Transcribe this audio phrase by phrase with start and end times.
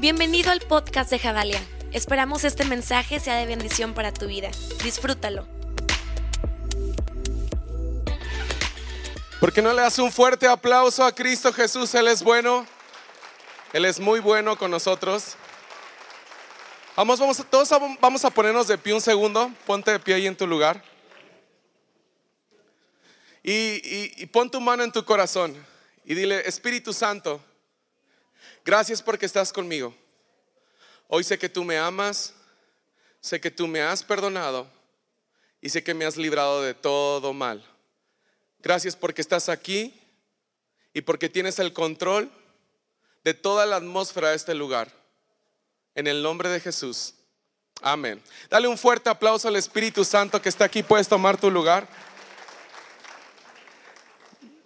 [0.00, 1.60] Bienvenido al podcast de Javalia.
[1.92, 4.50] Esperamos este mensaje sea de bendición para tu vida.
[4.82, 5.46] Disfrútalo.
[9.38, 11.94] ¿Por qué no le das un fuerte aplauso a Cristo Jesús?
[11.94, 12.64] Él es bueno.
[13.74, 15.36] Él es muy bueno con nosotros.
[16.96, 17.68] Vamos, vamos, todos
[18.00, 19.52] vamos a ponernos de pie un segundo.
[19.66, 20.82] Ponte de pie ahí en tu lugar.
[23.42, 23.82] Y,
[24.16, 25.54] y pon tu mano en tu corazón
[26.06, 27.40] y dile, Espíritu Santo,
[28.64, 29.94] gracias porque estás conmigo.
[31.08, 32.34] Hoy sé que tú me amas,
[33.20, 34.66] sé que tú me has perdonado
[35.60, 37.64] y sé que me has librado de todo mal.
[38.60, 39.94] Gracias porque estás aquí
[40.92, 42.30] y porque tienes el control
[43.24, 44.92] de toda la atmósfera de este lugar.
[45.94, 47.14] En el nombre de Jesús.
[47.82, 48.22] Amén.
[48.48, 50.82] Dale un fuerte aplauso al Espíritu Santo que está aquí.
[50.82, 51.88] Puedes tomar tu lugar.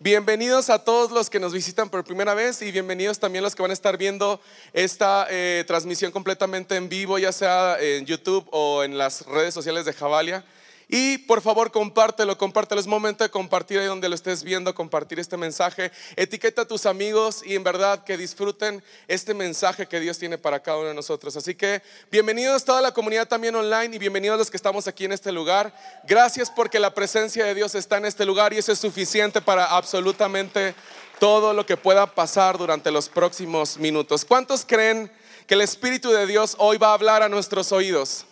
[0.04, 3.62] Bienvenidos a todos los que nos visitan por primera vez y bienvenidos también los que
[3.62, 4.38] van a estar viendo
[4.74, 9.86] esta eh, transmisión completamente en vivo, ya sea en YouTube o en las redes sociales
[9.86, 10.44] de Javalia.
[10.88, 12.80] Y por favor, compártelo, compártelo.
[12.80, 15.90] Es momento de compartir ahí donde lo estés viendo, compartir este mensaje.
[16.16, 20.60] Etiqueta a tus amigos y en verdad que disfruten este mensaje que Dios tiene para
[20.60, 21.36] cada uno de nosotros.
[21.36, 25.12] Así que bienvenidos toda la comunidad también online y bienvenidos los que estamos aquí en
[25.12, 25.72] este lugar.
[26.06, 29.64] Gracias porque la presencia de Dios está en este lugar y eso es suficiente para
[29.64, 30.74] absolutamente
[31.18, 34.24] todo lo que pueda pasar durante los próximos minutos.
[34.24, 35.10] ¿Cuántos creen
[35.46, 38.26] que el Espíritu de Dios hoy va a hablar a nuestros oídos?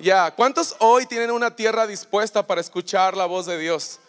[0.00, 4.00] Ya, ¿cuántos hoy tienen una tierra dispuesta para escuchar la voz de Dios?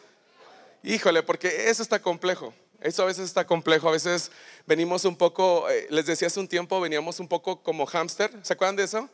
[0.83, 2.53] Híjole, porque eso está complejo.
[2.79, 3.89] Eso a veces está complejo.
[3.89, 4.31] A veces
[4.65, 8.31] venimos un poco, eh, les decía hace un tiempo, veníamos un poco como hámster.
[8.41, 9.09] ¿Se acuerdan de eso?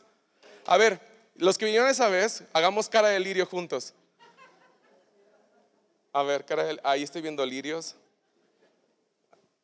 [0.66, 1.00] A ver,
[1.34, 3.92] los que vinieron esa vez, hagamos cara de lirio juntos.
[6.12, 7.96] A ver, cara de, ahí estoy viendo lirios.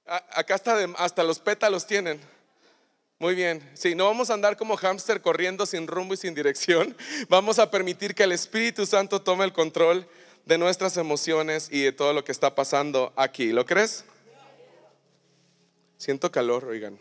[0.05, 2.21] acá hasta, hasta los pétalos tienen.
[3.19, 6.97] Muy bien, sí, no vamos a andar como hámster corriendo sin rumbo y sin dirección.
[7.29, 10.07] Vamos a permitir que el Espíritu Santo tome el control
[10.45, 13.53] de nuestras emociones y de todo lo que está pasando aquí.
[13.53, 14.05] ¿Lo crees?
[15.97, 16.99] Siento calor, oigan.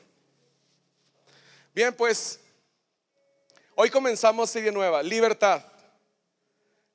[1.73, 2.40] Bien, pues
[3.73, 5.66] hoy comenzamos serie nueva, libertad.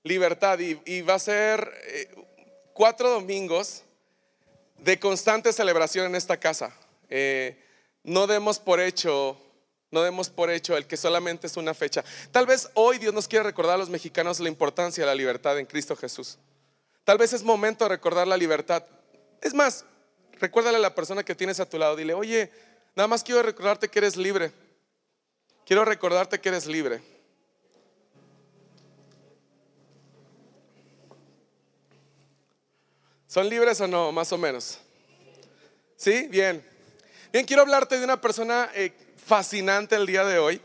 [0.05, 2.09] Libertad y, va a ser eh,
[2.73, 3.83] cuatro domingos
[4.79, 6.73] de constante celebración en esta casa.
[7.11, 7.68] Eh,
[8.05, 9.41] no demos por hecho,
[9.91, 12.05] no demos por hecho el que solamente es una fecha.
[12.31, 15.59] Tal vez hoy Dios nos quiere recordar a los mexicanos la importancia de la libertad
[15.59, 16.39] en Cristo Jesús.
[17.05, 18.85] Tal vez es momento de recordar la libertad.
[19.41, 19.85] Es más,
[20.33, 22.51] recuérdale a la persona que tienes a tu lado, dile, oye,
[22.95, 24.53] nada más quiero recordarte que eres libre.
[25.65, 27.01] Quiero recordarte que eres libre.
[33.27, 34.11] ¿Son libres o no?
[34.11, 34.79] Más o menos.
[35.97, 36.27] ¿Sí?
[36.29, 36.68] Bien.
[37.31, 38.91] Bien, quiero hablarte de una persona eh,
[39.27, 40.63] fascinante el día de hoy.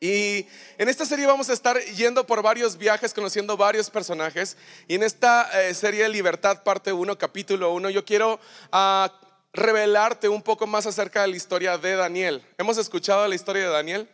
[0.00, 0.46] Y
[0.78, 4.56] en esta serie vamos a estar yendo por varios viajes, conociendo varios personajes.
[4.86, 8.40] Y en esta eh, serie de Libertad, parte 1, capítulo 1, yo quiero
[8.72, 9.12] ah,
[9.52, 12.42] revelarte un poco más acerca de la historia de Daniel.
[12.56, 14.08] ¿Hemos escuchado la historia de Daniel?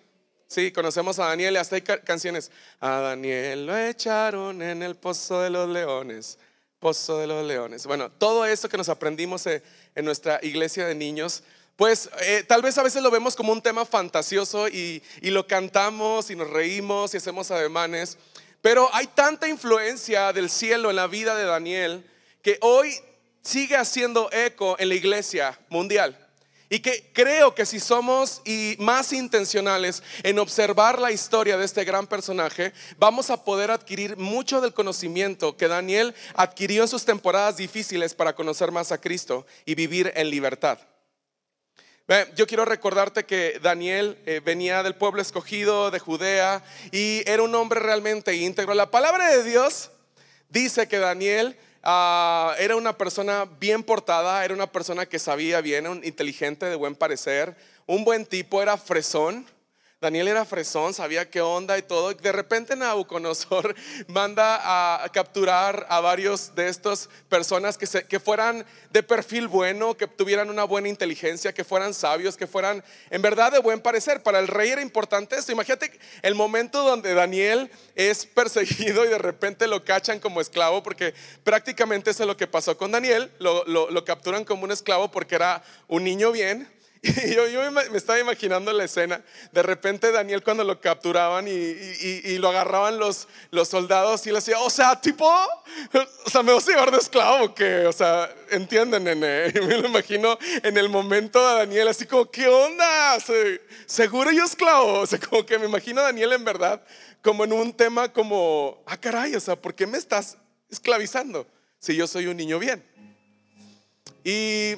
[0.49, 2.51] Sí, conocemos a Daniel y hasta hay canciones.
[2.81, 6.37] A Daniel lo echaron en el pozo de los leones.
[6.85, 7.87] Pozo de los leones.
[7.87, 9.63] Bueno, todo eso que nos aprendimos eh,
[9.95, 11.43] en nuestra iglesia de niños,
[11.77, 15.47] pues eh, tal vez a veces lo vemos como un tema fantasioso y, y lo
[15.47, 18.19] cantamos y nos reímos y hacemos ademanes,
[18.61, 22.05] pero hay tanta influencia del cielo en la vida de Daniel
[22.43, 22.95] que hoy
[23.41, 26.24] sigue haciendo eco en la iglesia mundial.
[26.71, 28.43] Y que creo que si somos
[28.79, 34.61] más intencionales en observar la historia de este gran personaje, vamos a poder adquirir mucho
[34.61, 39.75] del conocimiento que Daniel adquirió en sus temporadas difíciles para conocer más a Cristo y
[39.75, 40.79] vivir en libertad.
[42.37, 47.55] Yo quiero recordarte que Daniel eh, venía del pueblo escogido de Judea y era un
[47.55, 48.75] hombre realmente íntegro.
[48.75, 49.91] La palabra de Dios
[50.51, 55.87] dice que Daniel Ah, era una persona bien portada, era una persona que sabía bien,
[55.87, 57.55] un inteligente, de buen parecer,
[57.87, 59.45] un buen tipo, era fresón.
[60.05, 62.13] Daniel era fresón, sabía qué onda y todo.
[62.13, 63.75] De repente Nabucodonosor
[64.07, 70.07] manda a capturar a varios de estas personas que, que fueran de perfil bueno, que
[70.07, 74.23] tuvieran una buena inteligencia, que fueran sabios, que fueran en verdad de buen parecer.
[74.23, 75.53] Para el rey era importante esto.
[75.53, 81.15] Imagínate el momento donde Daniel es perseguido y de repente lo cachan como esclavo, porque
[81.45, 83.33] prácticamente eso es lo que pasó con Daniel.
[83.39, 86.74] lo capturan como un esclavo porque era un niño bien
[87.05, 89.23] Y yo, me, estaba imaginando la escena.
[89.53, 94.59] De repente Daniel cuando lo capturaban y, lo agarraban los, los soldados y le decía,
[94.59, 99.05] o sea, tipo, o sea, me vas a llevar de esclavo, que, o sea, entienden,
[99.05, 99.53] nene.
[99.55, 103.19] Y me lo imagino en el momento a Daniel así como, ¿qué onda?
[103.87, 105.01] Seguro yo esclavo.
[105.01, 106.83] O sea, como que me imagino a Daniel en verdad
[107.23, 110.37] como en un tema como, ah, caray, o sea, ¿por qué me estás
[110.71, 111.47] esclavizando
[111.79, 112.85] si yo soy un niño bien?
[114.23, 114.75] Y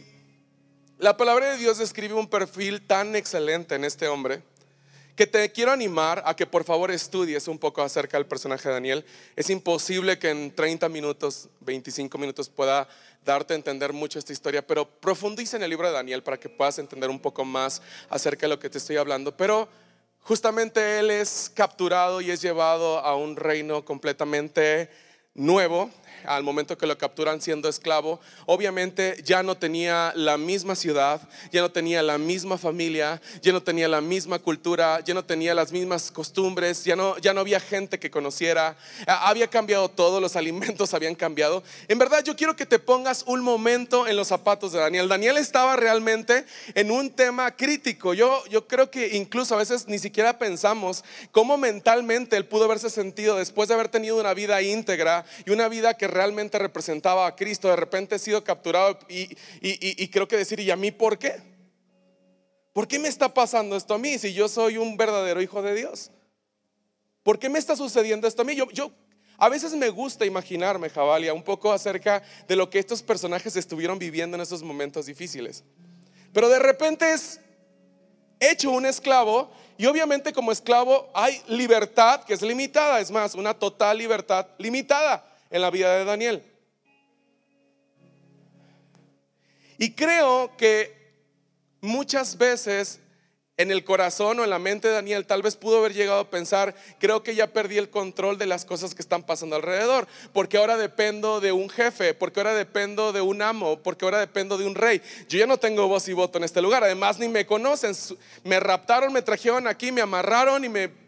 [0.99, 4.43] la palabra de Dios describe un perfil tan excelente en este hombre
[5.15, 8.75] que te quiero animar a que por favor estudies un poco acerca del personaje de
[8.75, 9.05] Daniel.
[9.35, 12.89] Es imposible que en 30 minutos, 25 minutos pueda
[13.25, 16.49] darte a entender mucho esta historia, pero profundiza en el libro de Daniel para que
[16.49, 19.37] puedas entender un poco más acerca de lo que te estoy hablando.
[19.37, 19.69] Pero
[20.21, 24.91] justamente él es capturado y es llevado a un reino completamente
[25.35, 25.91] nuevo
[26.25, 31.21] al momento que lo capturan siendo esclavo, obviamente ya no tenía la misma ciudad,
[31.53, 35.55] ya no tenía la misma familia, ya no tenía la misma cultura, ya no tenía
[35.55, 38.77] las mismas costumbres, ya no, ya no había gente que conociera,
[39.07, 41.63] había cambiado todo, los alimentos habían cambiado.
[41.89, 45.09] En verdad yo quiero que te pongas un momento en los zapatos de Daniel.
[45.09, 48.15] Daniel estaba realmente en un tema crítico.
[48.15, 52.91] Yo, yo creo que incluso a veces ni siquiera pensamos cómo mentalmente él pudo haberse
[52.91, 57.37] sentido después de haber tenido una vida íntegra y una vida que realmente representaba a
[57.37, 61.37] Cristo, de repente he sido capturado y, creo que decir, ¿y a mí por qué?
[62.73, 65.75] ¿Por qué me está pasando esto a mí si yo soy un verdadero hijo de
[65.75, 66.11] Dios?
[67.23, 68.55] ¿Por qué me está sucediendo esto a mí?
[68.55, 68.91] Yo,
[69.39, 73.99] a veces me gusta imaginarme, Jabalia, un poco acerca de lo que estos personajes estuvieron
[73.99, 75.65] viviendo en esos momentos difíciles.
[76.33, 77.41] Pero de repente es
[78.41, 83.55] hecho un esclavo y obviamente como esclavo hay libertad que es limitada, es más, una
[83.55, 86.43] total libertad limitada en la vida de Daniel.
[89.79, 90.95] Y creo que
[91.81, 93.01] muchas veces
[93.59, 96.31] en el corazón o en la mente de Daniel tal vez pudo haber llegado a
[96.31, 100.59] pensar, creo que ya perdí el control de las cosas que están pasando alrededor, porque
[100.59, 104.67] ahora dependo de un jefe, porque ahora dependo de un amo, porque ahora dependo de
[104.67, 105.01] un rey.
[105.29, 107.95] Yo ya no tengo voz y voto en este lugar, además ni me conocen,
[108.45, 111.06] me raptaron, me trajeron aquí, me amarraron y me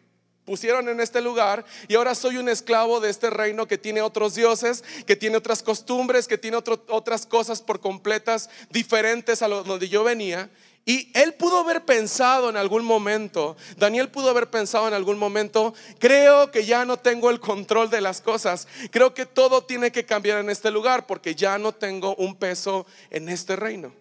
[0.49, 4.35] pusieron en este lugar y ahora soy un esclavo de este reino que tiene otros
[4.35, 9.91] dioses, que tiene otras costumbres, que tiene otras cosas por completas diferentes a lo donde
[9.91, 10.49] yo venía.
[10.87, 15.75] Y él pudo haber pensado en algún momento, Daniel pudo haber pensado en algún momento,
[15.99, 20.07] creo que ya no tengo el control de las cosas, creo que todo tiene que
[20.07, 23.93] cambiar en este lugar porque ya no tengo un peso en este reino.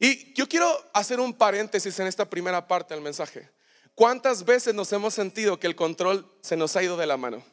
[0.00, 3.48] Y yo quiero hacer un paréntesis en esta primera parte del mensaje.
[3.94, 7.44] ¿Cuántas veces nos hemos sentido que el control se nos ha ido de la mano?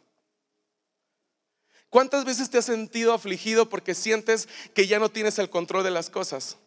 [1.89, 5.91] ¿Cuántas veces te has sentido afligido porque sientes que ya no tienes el control de
[5.91, 6.57] las cosas?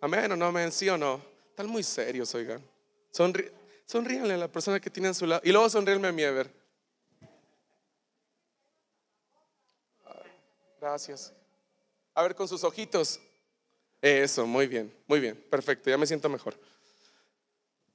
[0.00, 1.20] Amén o no amén, sí o no.
[1.50, 2.62] Están muy serios, oigan.
[3.86, 5.40] sonríenle a la persona que tiene a su lado.
[5.44, 6.50] Y luego sonríenme a mí, a ver.
[10.80, 11.32] Gracias.
[12.14, 13.20] A ver, con sus ojitos.
[14.00, 16.54] Eso, muy bien, muy bien, perfecto, ya me siento mejor.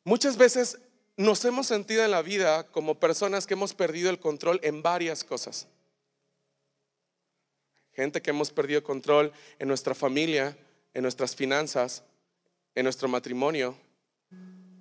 [0.04, 0.80] Muchas veces
[1.16, 5.24] nos hemos sentido en la vida como personas que hemos perdido el control en varias
[5.24, 5.68] cosas.
[7.94, 10.58] Gente que hemos perdido control en nuestra familia,
[10.94, 12.04] en nuestras finanzas,
[12.74, 13.76] en nuestro matrimonio.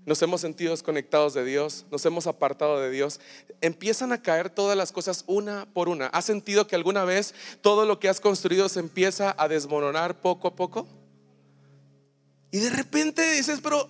[0.06, 3.20] Nos hemos sentido desconectados de Dios, nos hemos apartado de Dios.
[3.60, 6.06] Empiezan a caer todas las cosas una por una.
[6.06, 10.48] ¿Has sentido que alguna vez todo lo que has construido se empieza a desmoronar poco
[10.48, 10.88] a poco?
[12.50, 13.88] Y de repente dices, pero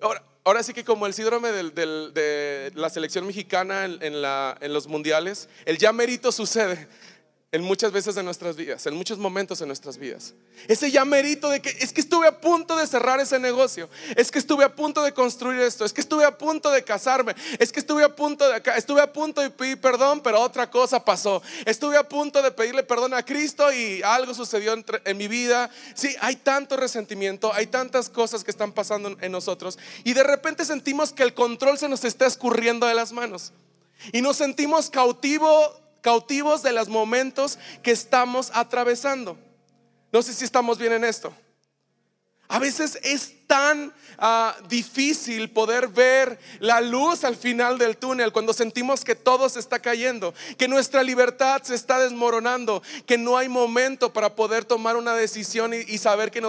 [0.00, 5.48] ahora, ahora sí que como el síndrome de la selección mexicana en, en los mundiales,
[5.64, 6.86] el ya mérito sucede
[7.54, 10.34] en muchas veces de nuestras vidas, en muchos momentos de nuestras vidas.
[10.66, 14.40] Ese ya de que es que estuve a punto de cerrar ese negocio, es que
[14.40, 17.78] estuve a punto de construir esto, es que estuve a punto de casarme, es que
[17.78, 21.42] estuve a punto de acá, estuve a punto de pedir perdón, pero otra cosa pasó.
[21.64, 25.70] Estuve a punto de pedirle perdón a Cristo y algo sucedió en mi vida.
[25.94, 30.64] Sí, hay tanto resentimiento, hay tantas cosas que están pasando en nosotros y de repente
[30.64, 33.52] sentimos que el control se nos está escurriendo de las manos.
[34.12, 39.38] Y nos sentimos cautivos cautivos de los momentos que estamos atravesando.
[40.12, 41.32] No sé si estamos bien en esto.
[42.48, 48.52] A veces es tan ah, difícil poder ver la luz al final del túnel cuando
[48.52, 53.48] sentimos que todo se está cayendo, que nuestra libertad se está desmoronando, que no hay
[53.48, 56.42] momento para poder tomar una decisión y, saber que,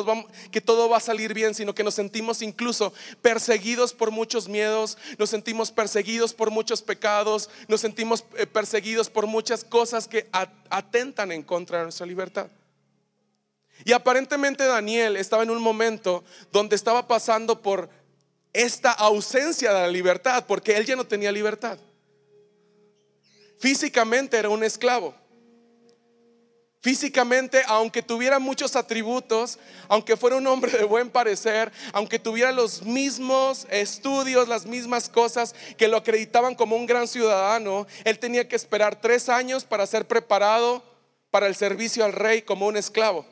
[0.51, 4.97] que todo va a salir bien, sino que nos sentimos incluso perseguidos por muchos miedos,
[5.17, 10.27] nos sentimos perseguidos por muchos pecados, nos sentimos eh, perseguidos por muchas cosas que
[10.69, 12.47] atentan en contra de nuestra libertad.
[13.83, 17.89] Y aparentemente Daniel estaba en un momento donde estaba pasando por
[18.53, 21.77] esta ausencia de la libertad, porque él ya no tenía libertad.
[23.59, 25.13] Físicamente era un esclavo.
[26.85, 32.83] Físicamente, aunque tuviera muchos atributos, aunque fuera un hombre de buen parecer, aunque tuviera los
[32.83, 38.55] mismos estudios, las mismas cosas que lo acreditaban como un gran ciudadano, él tenía que
[38.55, 40.83] esperar tres años para ser preparado
[41.31, 43.25] para el servicio al rey como un esclavo.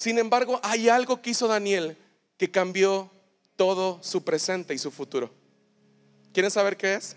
[0.00, 1.94] Sin embargo, hay algo que hizo Daniel
[2.38, 3.10] que cambió
[3.54, 5.30] todo su presente y su futuro.
[6.32, 7.16] ¿Quieren saber qué es?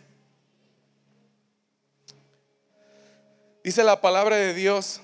[3.64, 5.00] Dice la palabra de Dios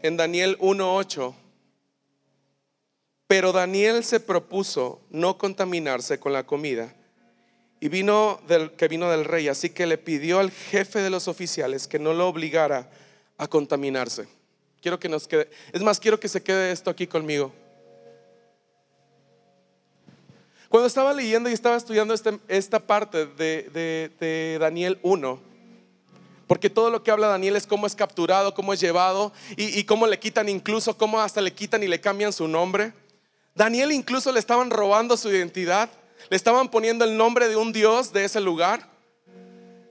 [0.00, 1.34] en Daniel 1.8.
[3.26, 6.94] Pero Daniel se propuso no contaminarse con la comida
[7.78, 11.28] y vino del que vino del rey, así que le pidió al jefe de los
[11.28, 12.90] oficiales que no lo obligara
[13.36, 14.39] a contaminarse.
[14.80, 17.52] Quiero que nos quede, es más, quiero que se quede esto aquí conmigo.
[20.68, 25.50] Cuando estaba leyendo y estaba estudiando este, esta parte de, de Daniel 1,
[26.50, 30.08] porque todo lo que habla Daniel es cómo es capturado, cómo es llevado y, cómo
[30.08, 32.92] le quitan incluso, cómo hasta le quitan y le cambian su nombre.
[33.54, 35.88] Daniel incluso le estaban robando su identidad,
[36.28, 38.88] le estaban poniendo el nombre de un dios de ese lugar.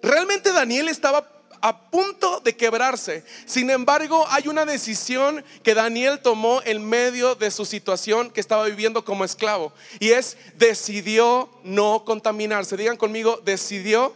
[0.01, 3.23] Realmente Daniel estaba a punto de quebrarse.
[3.45, 8.65] Sin embargo, hay una decisión que Daniel tomó en medio de su situación que estaba
[8.65, 9.73] viviendo como esclavo.
[9.99, 12.77] Y es, decidió no contaminarse.
[12.77, 14.13] Digan conmigo, decidió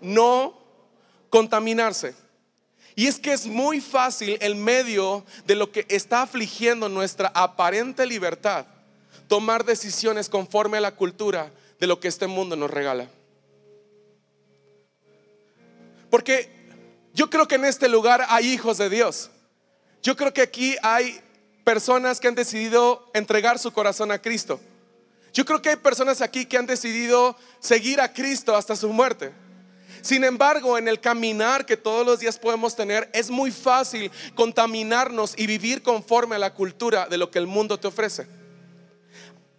[0.00, 0.58] no
[1.30, 2.14] contaminarse.
[2.96, 8.06] Y es que es muy fácil en medio de lo que está afligiendo nuestra aparente
[8.06, 8.66] libertad,
[9.26, 13.08] tomar decisiones conforme a la cultura de lo que este mundo nos regala.
[16.08, 16.53] Porque
[17.14, 19.30] yo creo que en este lugar hay hijos de Dios.
[20.02, 21.20] Yo creo que aquí hay
[21.62, 24.60] personas que han decidido entregar su corazón a Cristo.
[25.32, 29.32] Yo creo que hay personas aquí que han decidido seguir a Cristo hasta su muerte.
[30.02, 35.34] Sin embargo, en el caminar que todos los días podemos tener, es muy fácil contaminarnos
[35.36, 38.26] y vivir conforme a la cultura de lo que el mundo te ofrece.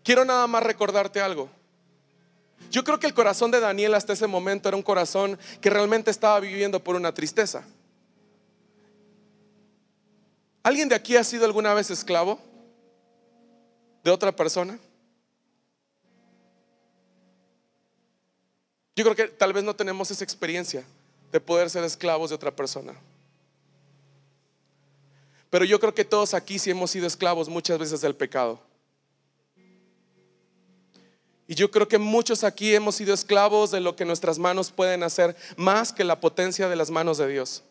[0.04, 1.50] Quiero nada más recordarte algo.
[2.72, 6.12] Yo creo que el corazón de Daniel hasta ese momento era un corazón que realmente
[6.12, 7.64] estaba viviendo por una tristeza.
[10.64, 12.40] ¿Alguien de aquí ha sido alguna vez esclavo
[14.04, 14.80] de otra persona?
[18.96, 20.84] Yo creo que tal vez no tenemos esa experiencia
[21.32, 22.96] de poder ser esclavos de otra persona.
[25.50, 28.60] Pero yo creo que todos aquí sí hemos sido esclavos muchas veces del pecado.
[31.48, 35.04] Y yo creo que muchos aquí hemos sido esclavos de lo que nuestras manos pueden
[35.04, 37.64] hacer más que la potencia de las manos de Dios.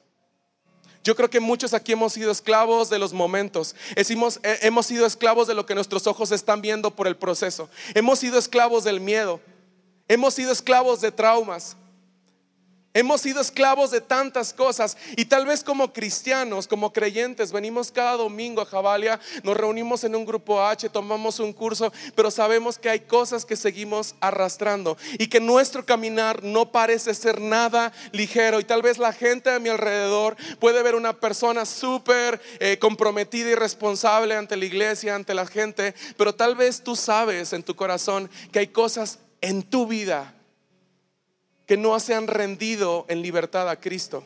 [1.03, 3.77] Yo creo que muchos aquí hemos sido esclavos de los momentos.
[3.95, 7.69] Hemos, hemos sido esclavos de lo que nuestros ojos están viendo por el proceso.
[7.95, 9.41] Hemos sido esclavos del miedo.
[10.09, 11.77] Hemos sido esclavos de traumas.
[12.97, 18.13] Hemos sido esclavos de tantas cosas y tal vez como cristianos, como creyentes, venimos cada
[18.13, 22.89] domingo a Jabalia, nos reunimos en un grupo H, tomamos un curso, pero sabemos que
[22.89, 28.61] hay cosas que seguimos arrastrando y que nuestro caminar no parece ser nada ligero.
[28.61, 33.51] Y tal vez la gente a mi alrededor puede ver una persona súper eh, comprometida
[33.51, 37.75] y responsable ante la iglesia, ante la gente, pero tal vez tú sabes en tu
[37.75, 40.33] corazón que hay cosas en tu vida
[41.67, 44.25] que no se han rendido en libertad a Cristo.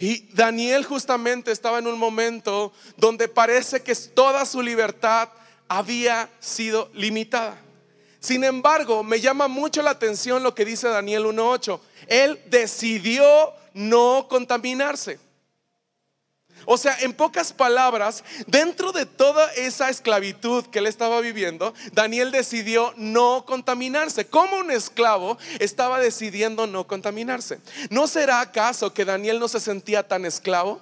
[0.00, 5.28] Y Daniel justamente estaba en un momento donde parece que toda su libertad
[5.66, 7.60] había sido limitada.
[8.20, 11.80] Sin embargo, me llama mucho la atención lo que dice Daniel 1.8.
[12.06, 13.24] Él decidió
[13.74, 15.18] no contaminarse.
[16.64, 22.30] O sea, en pocas palabras, dentro de toda esa esclavitud que él estaba viviendo, Daniel
[22.30, 24.26] decidió no contaminarse.
[24.26, 27.58] Como un esclavo estaba decidiendo no contaminarse.
[27.90, 30.80] ¿No será acaso que Daniel no se sentía tan esclavo?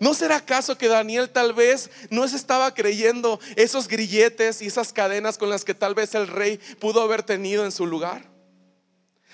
[0.00, 4.92] ¿No será acaso que Daniel tal vez no se estaba creyendo esos grilletes y esas
[4.92, 8.37] cadenas con las que tal vez el rey pudo haber tenido en su lugar?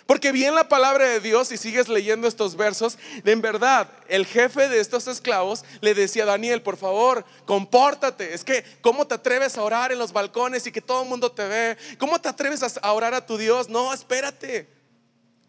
[0.06, 4.68] Porque bien la palabra de Dios, y sigues leyendo estos versos, en verdad, el jefe
[4.68, 8.34] de estos esclavos le decía a Daniel, por favor, compórtate.
[8.34, 11.32] Es que, ¿cómo te atreves a orar en los balcones y que todo el mundo
[11.32, 11.78] te ve?
[11.98, 13.70] ¿Cómo te atreves a orar a tu Dios?
[13.70, 14.68] No, espérate.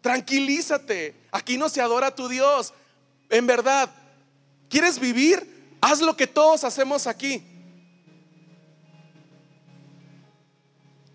[0.00, 1.14] Tranquilízate.
[1.32, 2.72] Aquí no se adora a tu Dios.
[3.28, 3.90] En verdad,
[4.70, 5.76] ¿quieres vivir?
[5.82, 7.46] Haz lo que todos hacemos aquí.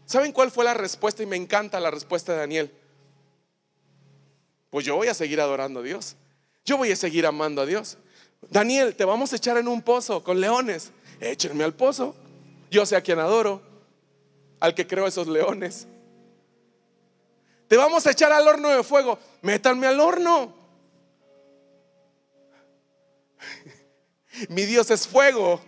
[0.05, 1.24] ¿Saben cuál fue la respuesta?
[1.24, 2.80] Y me encanta la respuesta de Daniel.
[4.71, 6.15] Pues yo voy a seguir adorando a Dios.
[6.65, 7.97] Yo voy a seguir amando a Dios.
[8.49, 10.91] Daniel, te vamos a echar en un pozo con leones.
[11.19, 12.15] Échenme al pozo.
[12.71, 13.61] Yo sé a quien adoro,
[14.61, 15.87] al que creo esos leones.
[17.67, 19.19] Te vamos a echar al horno de fuego.
[19.41, 20.55] Métanme al horno.
[24.49, 25.61] Mi Dios es fuego.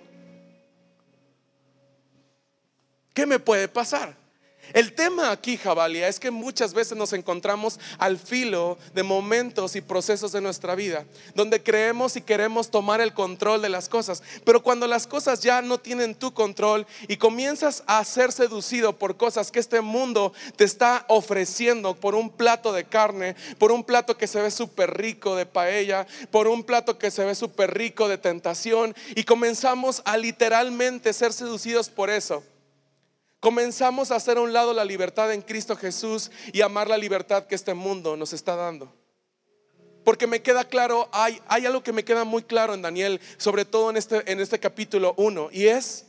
[3.14, 4.23] ¿Qué me puede pasar?
[4.72, 9.82] El tema aquí, Jabalia, es que muchas veces nos encontramos al filo de momentos y
[9.82, 11.06] procesos de nuestra vida,
[11.36, 15.62] donde creemos y queremos tomar el control de las cosas, pero cuando las cosas ya
[15.62, 20.64] no tienen tu control y comienzas a ser seducido por cosas que este mundo te
[20.64, 25.36] está ofreciendo, por un plato de carne, por un plato que se ve súper rico
[25.36, 30.18] de paella, por un plato que se ve súper rico de tentación, y comenzamos a
[30.18, 32.44] literalmente ser seducidos por eso
[33.44, 37.46] comenzamos a hacer a un lado la libertad en Cristo Jesús y amar la libertad
[37.46, 38.96] que este mundo nos está dando.
[40.06, 43.66] Porque me queda claro, hay, hay algo que me queda muy claro en Daniel, sobre
[43.66, 46.06] todo en este, en este capítulo 1, y es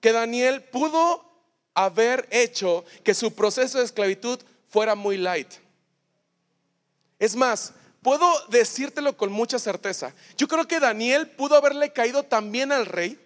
[0.00, 1.24] que Daniel pudo
[1.72, 5.52] haber hecho que su proceso de esclavitud fuera muy light.
[7.20, 10.12] Es más, puedo decírtelo con mucha certeza.
[10.36, 13.20] Yo creo que Daniel pudo haberle caído también al rey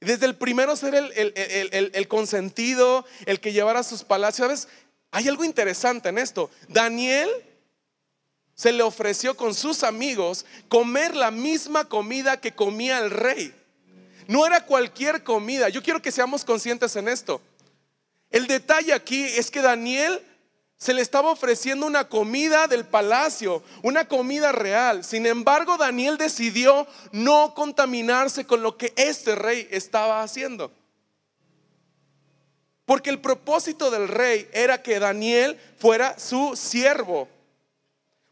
[0.00, 4.46] desde el primero ser el, consentido, el que llevara sus palacios.
[4.46, 4.68] ¿Sabes?
[5.10, 6.50] Hay algo interesante en esto.
[6.68, 7.30] Daniel
[8.54, 13.54] se le ofreció con sus amigos comer la misma comida que comía el rey.
[14.26, 15.68] No era cualquier comida.
[15.68, 17.40] Yo quiero que seamos conscientes en esto.
[18.30, 20.20] El detalle aquí es que Daniel
[20.78, 25.04] se le estaba ofreciendo una comida del palacio, una comida real.
[25.04, 30.70] Sin embargo, Daniel decidió no contaminarse con lo que este rey estaba haciendo.
[32.84, 37.28] Porque el propósito del rey era que Daniel fuera su siervo.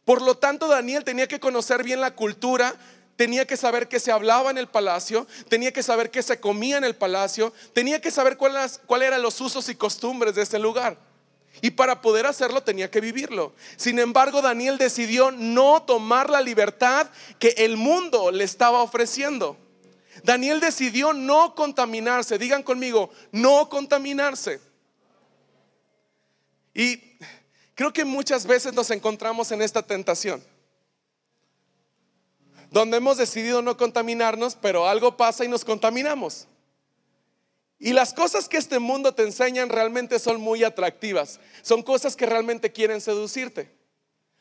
[0.05, 2.75] Por lo tanto, Daniel tenía que conocer bien la cultura,
[3.17, 6.77] tenía que saber qué se hablaba en el palacio, tenía que saber qué se comía
[6.77, 10.99] en el palacio, tenía que saber cuáles eran los usos y costumbres de ese lugar.
[11.63, 13.55] Y para poder hacerlo tenía que vivirlo.
[13.77, 17.09] Sin embargo, Daniel decidió no tomar la libertad
[17.39, 19.57] que el mundo le estaba ofreciendo.
[20.23, 22.39] Daniel decidió no contaminarse.
[22.39, 24.61] Digan conmigo, no contaminarse.
[26.75, 27.01] Y
[27.75, 30.45] creo que muchas veces nos encontramos en esta tentación.
[32.71, 36.49] Donde hemos decidido no contaminarnos, pero algo pasa y nos contaminamos.
[37.85, 41.39] Y las cosas que este mundo te enseñan realmente son muy atractivas.
[41.61, 43.69] Son cosas que realmente quieren seducirte.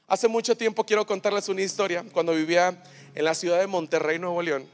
[0.07, 2.05] Hace mucho tiempo quiero contarles una historia.
[2.13, 2.81] Cuando vivía
[3.13, 4.65] en la ciudad de Monterrey, Nuevo León.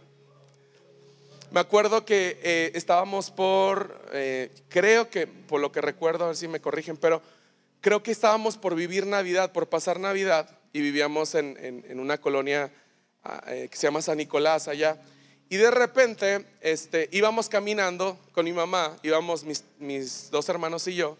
[1.49, 6.35] Me acuerdo que eh, estábamos por, eh, creo que, por lo que recuerdo, a ver
[6.35, 7.23] si me corrigen, pero
[7.81, 12.71] creo que estábamos por vivir Navidad, por pasar Navidad, y vivíamos en, una colonia
[13.23, 15.01] ah, eh, que se llama San Nicolás allá.
[15.49, 21.17] Y de repente este, íbamos caminando con mi mamá, íbamos mis, dos hermanos y yo,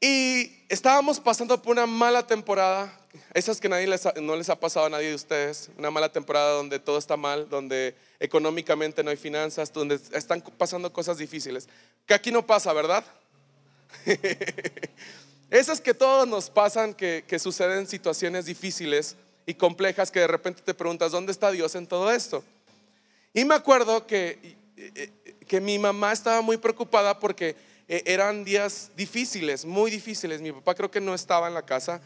[0.00, 2.98] y estábamos pasando por una mala temporada,
[3.34, 6.78] esas que nadie no les ha pasado a nadie de ustedes, una mala temporada donde
[6.78, 11.68] todo está mal, donde económicamente no hay finanzas, donde están pasando cosas difíciles,
[12.06, 13.04] que aquí no pasa, ¿verdad?
[15.50, 20.62] esas que todos nos pasan, que, que suceden situaciones difíciles y complejas, que de repente
[20.62, 22.42] te preguntas, ¿dónde está Dios en todo esto?
[23.32, 24.56] Y me acuerdo que,
[25.46, 27.56] que mi mamá estaba muy preocupada porque
[27.88, 30.40] eh, eran días difíciles, muy difíciles.
[30.40, 32.00] Mi papá creo que no estaba en la casa,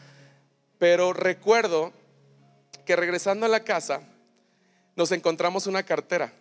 [0.79, 1.93] pero recuerdo
[2.85, 4.01] que regresando a la casa
[4.95, 6.33] nos encontramos una cartera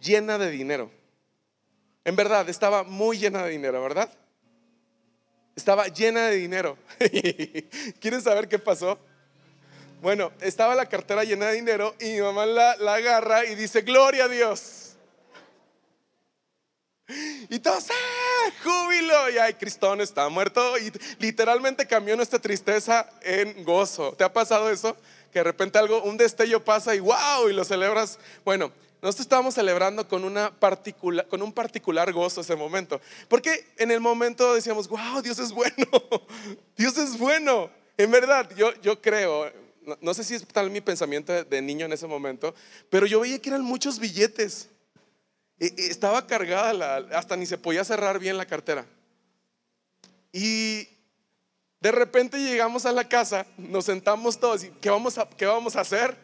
[0.00, 0.90] llena de dinero.
[2.04, 4.12] En verdad, estaba muy llena de dinero, ¿verdad?
[5.54, 6.78] Estaba llena de dinero.
[8.00, 8.98] ¿Quieren saber qué pasó?
[10.02, 14.24] Bueno, estaba la cartera llena de dinero y mi mamá la, agarra y dice, gloria
[14.24, 14.96] a Dios.
[17.48, 18.52] Y todos, ¡ah!
[18.64, 19.30] Júbilo.
[19.30, 20.76] Y ay, Cristón está muerto.
[20.78, 24.12] Y literalmente cambió nuestra tristeza en gozo.
[24.14, 24.96] ¿Te ha pasado eso?
[25.32, 28.18] Que de repente algo, un destello pasa y wow, y lo celebras.
[28.44, 33.00] Bueno, nosotros estábamos celebrando con, una particular, con un particular gozo ese momento.
[33.28, 35.86] Porque en el momento decíamos, wow, Dios es bueno.
[36.76, 37.70] Dios es bueno.
[37.96, 39.61] En verdad, yo, yo creo,
[40.00, 42.54] no, sé si es tal mi pensamiento de, niño en ese momento,
[42.90, 44.68] pero yo veía que eran muchos billetes.
[45.58, 48.86] estaba cargada, hasta ni se podía cerrar bien la cartera.
[50.32, 50.88] Y
[51.80, 55.76] de repente llegamos a la casa, nos sentamos todos y ¿qué vamos a, qué vamos
[55.76, 56.16] a hacer?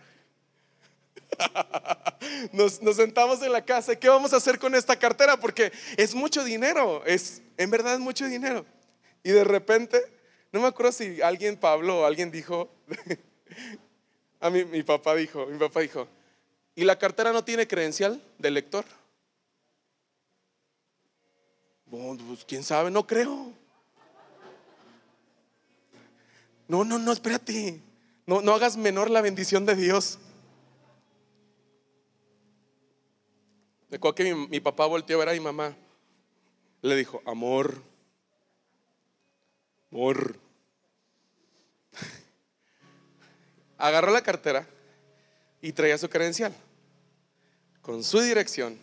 [2.53, 5.39] nos, sentamos en la casa, ¿qué vamos a hacer con esta cartera?
[5.39, 8.65] Porque es mucho dinero, es, en verdad es mucho dinero.
[9.23, 10.01] Y de repente
[10.53, 12.71] No me acuerdo si alguien, Pablo, alguien dijo,
[14.41, 16.09] a mí mi papá dijo, mi papá dijo,
[16.75, 18.85] ¿y la cartera no tiene credencial de lector?
[21.91, 23.53] Pues quién sabe, no creo.
[26.67, 27.81] No, no, no, espérate.
[28.27, 30.19] No, no hagas menor la bendición de Dios.
[33.89, 35.75] Me acuerdo que mi, mi papá volteó a ver a mi mamá.
[36.83, 37.83] Le dijo, amor,
[39.91, 40.39] amor.
[43.79, 44.67] Agarró la cartera
[45.63, 46.55] y traía su credencial
[47.81, 48.79] con su dirección.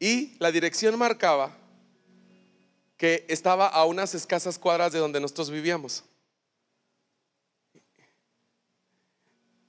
[0.00, 1.56] Y la dirección marcaba
[2.96, 6.02] que estaba a unas escasas cuadras de donde nosotros vivíamos.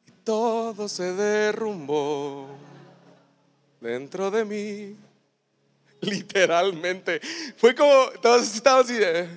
[0.08, 2.48] Y todo se derrumbó
[3.80, 4.98] dentro de mí.
[6.02, 7.22] Literalmente.
[7.58, 8.98] Fue como, todos estábamos así.
[9.00, 9.30] de-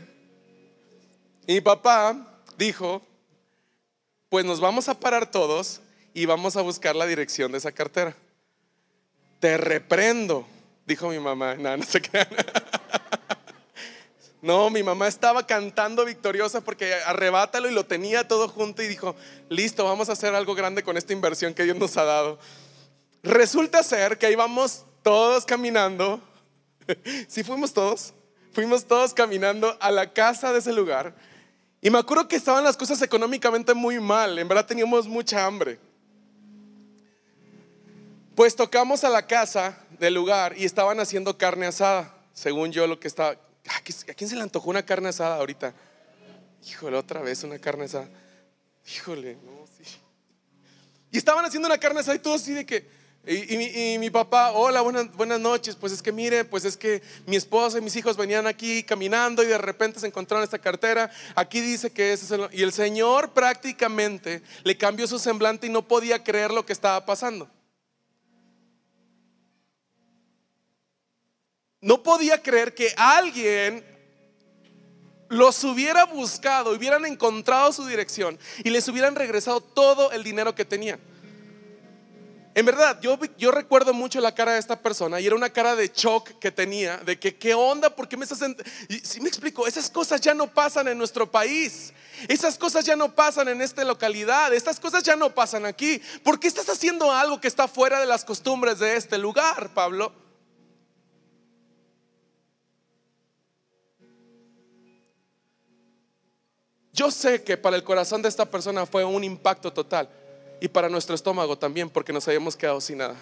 [1.46, 3.02] Y mi papá dijo,
[4.28, 5.80] pues nos vamos a parar todos
[6.14, 8.16] y vamos a buscar la dirección de esa cartera.
[9.40, 10.46] Te reprendo,
[10.86, 11.56] dijo mi mamá.
[14.42, 19.16] No, mi mamá estaba cantando victoriosa porque arrebátalo y lo tenía todo junto y dijo,
[19.48, 22.38] listo, vamos a hacer algo grande con esta inversión que Dios nos ha dado.
[23.24, 26.20] Resulta ser que íbamos todos caminando,
[27.28, 28.12] si fuimos todos,
[28.52, 31.16] fuimos todos caminando a la casa de ese lugar
[31.86, 35.78] y me acuerdo que estaban las cosas económicamente muy mal, en verdad teníamos mucha hambre.
[38.34, 42.98] Pues tocamos a la casa del lugar y estaban haciendo carne asada, según yo lo
[42.98, 43.30] que estaba...
[43.68, 45.74] ¿A qui- a quién se le antojó una carne asada ahorita?
[46.66, 48.08] Híjole, otra vez una carne asada.
[48.92, 49.84] Híjole, no, sí.
[51.12, 52.95] Y estaban haciendo una carne asada y todo así de que...
[53.28, 55.74] Y, mi papá, hola, buenas, buenas noches.
[55.74, 59.42] Pues es que mire, pues es que mi esposa y mis hijos venían aquí caminando
[59.42, 61.10] y de repente se encontraron esta cartera.
[61.34, 62.48] Aquí dice que ese es el...
[62.52, 67.04] Y el Señor prácticamente le cambió su semblante y no podía creer lo que estaba
[67.04, 67.50] pasando.
[71.80, 73.84] No podía creer que alguien
[75.28, 80.64] los hubiera buscado, hubieran encontrado su dirección y les hubieran regresado todo el dinero que
[80.64, 81.00] tenían.
[82.56, 85.76] En verdad, yo, yo recuerdo mucho la cara de esta persona y era una cara
[85.76, 88.40] de shock que tenía, de que qué onda, ¿por qué me estás...
[88.40, 88.56] en-?"
[88.88, 91.92] Y si me explico, esas cosas ya no pasan en nuestro país,
[92.28, 96.00] esas cosas ya no pasan en esta localidad, estas cosas ya no pasan aquí.
[96.24, 100.14] ¿Por qué estás haciendo algo que está fuera de las costumbres de este lugar, Pablo?
[106.94, 110.08] Yo sé que para el corazón de esta persona fue un impacto total
[110.60, 113.16] y para nuestro estómago también porque nos habíamos quedado sin nada.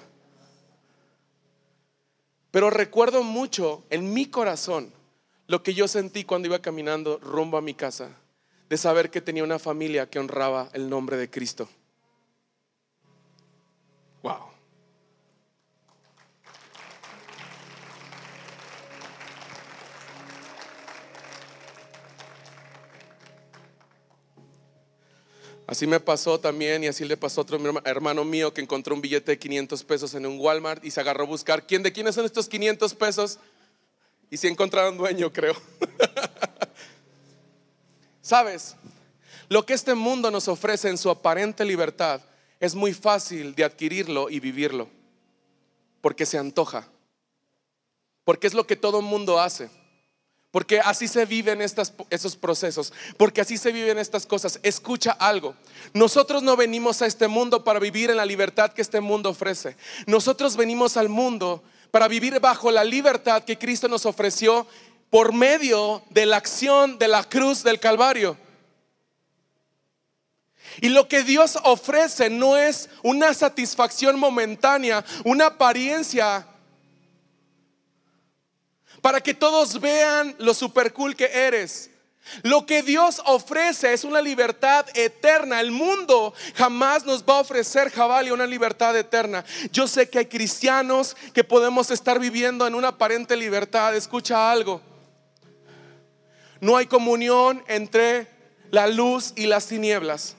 [2.50, 4.92] Pero recuerdo mucho en mi corazón
[5.46, 8.10] lo que yo sentí cuando iba caminando rumbo a mi casa,
[8.68, 11.68] de saber que tenía una familia que honraba el nombre de Cristo.
[14.22, 14.53] Wow.
[25.66, 28.94] Así me pasó también y así le pasó a otro herma- hermano mío que encontró
[28.94, 31.92] un billete de 500 pesos en un Walmart y se agarró a buscar quién de
[31.92, 33.38] quiénes son estos 500 pesos
[34.30, 35.54] y si encontraron dueño, creo.
[38.20, 38.76] Sabes,
[39.48, 42.20] lo que este mundo nos ofrece en su aparente libertad
[42.60, 44.88] es muy fácil de adquirirlo y vivirlo
[46.00, 46.86] porque se antoja,
[48.24, 49.70] porque es lo que todo mundo hace.
[50.54, 54.60] Porque así se viven estas, esos procesos, porque así se viven estas cosas.
[54.62, 55.56] Escucha algo.
[55.94, 59.76] Nosotros no venimos a este mundo para vivir en la libertad que este mundo ofrece.
[60.06, 64.64] Nosotros venimos al mundo para vivir bajo la libertad que Cristo nos ofreció
[65.10, 68.36] por medio de la acción de la cruz del Calvario.
[70.82, 76.46] Y lo que Dios ofrece no es una satisfacción momentánea, una apariencia
[79.04, 81.90] para que todos vean lo super cool que eres.
[82.42, 85.60] Lo que Dios ofrece es una libertad eterna.
[85.60, 89.44] El mundo jamás nos va a ofrecer, Jabali, una libertad eterna.
[89.70, 93.94] Yo sé que hay cristianos que podemos estar viviendo en una aparente libertad.
[93.94, 94.80] Escucha algo.
[96.62, 98.26] No hay comunión entre
[98.70, 100.34] la luz y las tinieblas.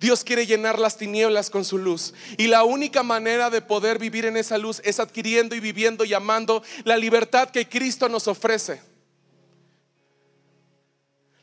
[0.00, 2.14] Dios quiere llenar las tinieblas con su luz.
[2.38, 6.14] Y la única manera de poder vivir en esa luz es adquiriendo y viviendo y
[6.14, 8.80] amando la libertad que Cristo nos ofrece.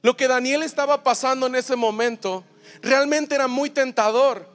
[0.01, 2.43] Lo que Daniel estaba pasando en ese momento
[2.81, 4.47] realmente era muy tentador.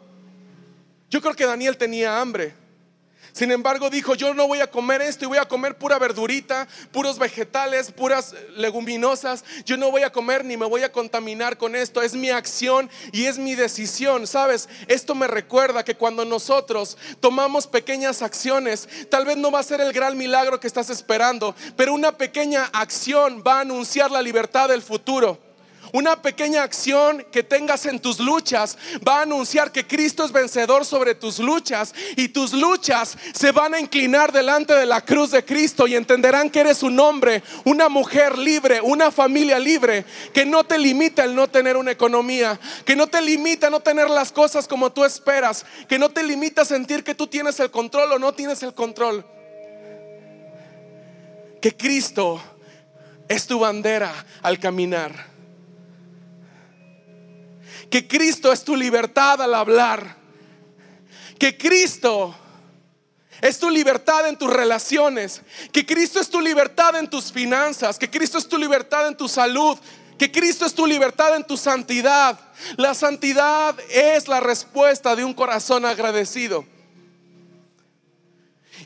[1.08, 2.54] Yo creo que Daniel tenía hambre.
[3.32, 6.68] Sin embargo, dijo, yo no voy a comer esto y voy a comer pura verdurita,
[6.90, 9.42] puros vegetales, puras leguminosas.
[9.64, 12.02] Yo no voy a comer ni me voy a contaminar con esto.
[12.02, 14.26] Es mi acción y es mi decisión.
[14.26, 14.68] ¿Sabes?
[14.86, 19.80] Esto me recuerda que cuando nosotros tomamos pequeñas acciones, tal vez no va a ser
[19.80, 24.68] el gran milagro que estás esperando, pero una pequeña acción va a anunciar la libertad
[24.68, 25.51] del futuro.
[25.92, 30.86] Una pequeña acción que tengas en tus luchas va a anunciar que Cristo es vencedor
[30.86, 35.44] sobre tus luchas y tus luchas se van a inclinar delante de la cruz de
[35.44, 40.64] Cristo y entenderán que eres un hombre, una mujer libre, una familia libre, que no
[40.64, 44.66] te limita el no tener una economía, que no te limita no tener las cosas
[44.66, 48.32] como tú esperas, que no te limita sentir que tú tienes el control o no
[48.32, 49.26] tienes el control.
[51.60, 52.42] Que Cristo
[53.28, 55.31] es tu bandera al caminar
[57.92, 60.16] que Cristo es tu libertad al hablar,
[61.38, 62.34] que Cristo
[63.42, 68.08] es tu libertad en tus relaciones, que Cristo es tu libertad en tus finanzas, que
[68.08, 69.78] Cristo es tu libertad en tu salud,
[70.18, 72.40] que Cristo es tu libertad en tu santidad.
[72.78, 76.64] La santidad es la respuesta de un corazón agradecido.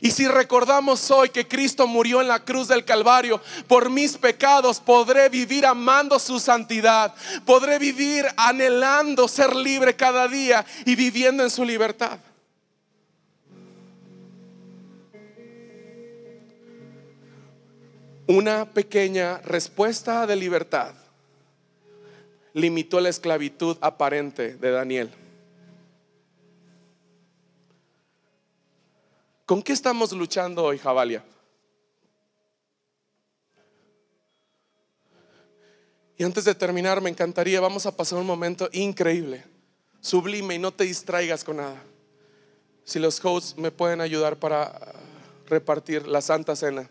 [0.01, 4.79] Y si recordamos hoy que Cristo murió en la cruz del Calvario por mis pecados,
[4.79, 7.13] podré vivir amando su santidad.
[7.45, 12.19] Podré vivir anhelando ser libre cada día y viviendo en su libertad.
[18.27, 20.93] Una pequeña respuesta de libertad
[22.53, 25.26] limitó la esclavitud aparente de Daniel.
[29.47, 31.23] ¿Con qué estamos luchando hoy, Jabalia?
[36.17, 39.45] Y antes de terminar, me encantaría, vamos a pasar un momento increíble,
[40.01, 41.81] sublime y no te distraigas con nada.
[42.83, 44.93] Si los hosts me pueden ayudar para
[45.45, 46.89] repartir la Santa Cena.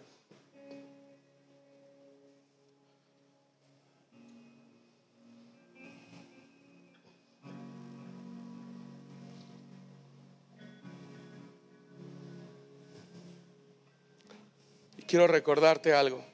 [15.07, 16.25] Quiero recordarte algo.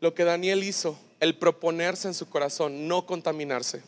[0.00, 3.82] Lo que Daniel hizo, el proponerse en su corazón, no contaminarse.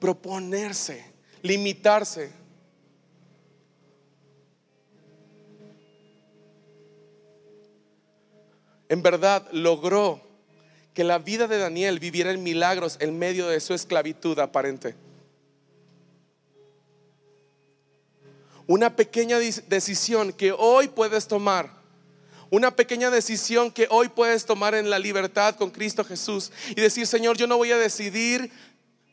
[0.00, 1.04] Proponerse,
[1.42, 2.30] limitarse.
[8.88, 10.20] En verdad logró
[10.92, 14.94] que la vida de Daniel viviera en milagros en medio de su esclavitud aparente.
[18.66, 21.83] Una pequeña decisión que hoy puedes tomar
[22.54, 27.04] una pequeña decisión que hoy puedes tomar en la libertad con Cristo Jesús y decir,
[27.04, 28.48] Señor, yo no voy a decidir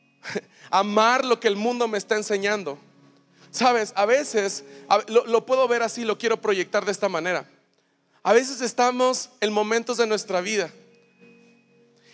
[0.70, 2.78] amar lo que el mundo me está enseñando.
[3.50, 4.64] Sabes, a veces,
[5.08, 7.50] lo, puedo ver así, lo quiero proyectar de esta manera.
[8.22, 10.72] A veces estamos en momentos de nuestra vida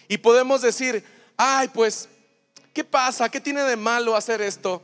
[0.07, 1.03] y podemos decir,
[1.35, 2.07] ay, pues,
[2.71, 3.27] ¿qué pasa?
[3.27, 4.81] ¿Qué tiene de malo hacer esto?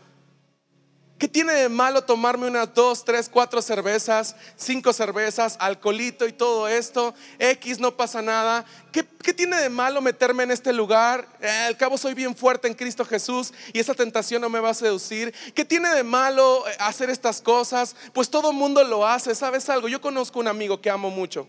[1.24, 6.68] ¿Qué tiene de malo tomarme unas dos, tres, cuatro cervezas, cinco cervezas, alcoholito y todo
[6.68, 7.14] esto?
[7.40, 8.66] X, no pasa nada.
[8.92, 11.26] ¿Qué, tiene de malo meterme en este lugar?
[11.40, 14.72] Eh, al cabo soy bien fuerte en Cristo Jesús y esa tentación no me va
[14.72, 15.34] a seducir.
[15.56, 17.96] ¿Qué tiene de malo eh, hacer estas cosas?
[18.12, 19.34] Pues todo mundo lo hace.
[19.34, 19.88] ¿Sabes algo?
[19.88, 21.48] Yo conozco un amigo que amo mucho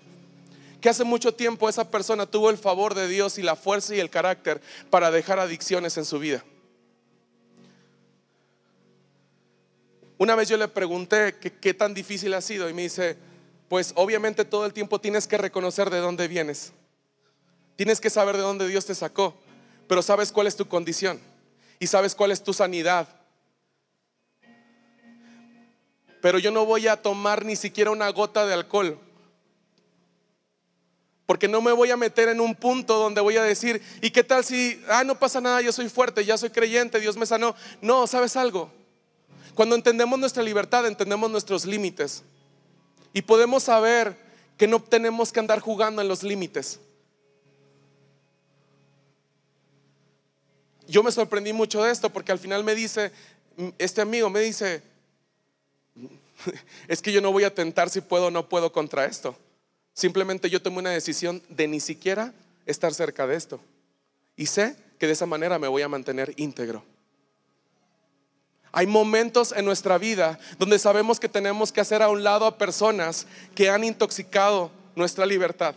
[0.80, 3.98] que hace mucho tiempo esa persona tuvo el favor de Dios y la fuerza y
[3.98, 4.60] el carácter
[4.90, 6.44] para dejar adicciones en su vida.
[10.24, 13.18] Una vez yo le pregunté qué tan difícil ha sido y me dice,
[13.68, 16.72] pues obviamente todo el tiempo tienes que reconocer de dónde vienes.
[17.76, 19.36] Tienes que saber de dónde Dios te sacó,
[19.86, 21.20] pero sabes cuál es tu condición
[21.78, 23.06] y sabes cuál es tu sanidad.
[26.22, 28.98] Pero yo no voy a tomar ni siquiera una gota de alcohol.
[31.26, 34.24] Porque no me voy a meter en un punto donde voy a decir, ¿y qué
[34.24, 37.54] tal si, ah, no pasa nada, yo soy fuerte, ya soy creyente, Dios me sanó?
[37.82, 38.72] No, ¿sabes algo?
[39.54, 42.22] Cuando entendemos nuestra libertad, entendemos nuestros límites.
[43.12, 44.16] Y podemos saber
[44.56, 46.80] que no tenemos que andar jugando en los límites.
[50.86, 53.12] Yo me sorprendí mucho de esto porque al final me dice,
[53.78, 54.82] este amigo me dice,
[56.88, 59.36] es que yo no voy a tentar si puedo o no puedo contra esto.
[59.94, 62.34] Simplemente yo tomé una decisión de ni siquiera
[62.66, 63.60] estar cerca de esto.
[64.36, 66.84] Y sé que de esa manera me voy a mantener íntegro.
[68.76, 72.58] Hay momentos en nuestra vida donde sabemos que tenemos que hacer a un lado a
[72.58, 75.76] personas que han intoxicado nuestra libertad.